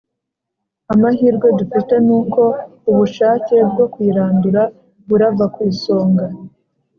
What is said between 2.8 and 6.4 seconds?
ubushake bwo kuyirandura burava ku isonga